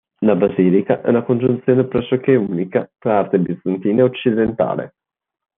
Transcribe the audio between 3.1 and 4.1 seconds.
arte bizantina e